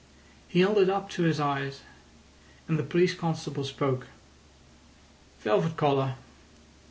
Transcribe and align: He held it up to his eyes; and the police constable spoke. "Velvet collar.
He 0.47 0.61
held 0.61 0.79
it 0.79 0.89
up 0.89 1.11
to 1.11 1.21
his 1.21 1.39
eyes; 1.39 1.81
and 2.67 2.79
the 2.79 2.83
police 2.83 3.13
constable 3.13 3.63
spoke. 3.63 4.07
"Velvet 5.41 5.77
collar. 5.77 6.15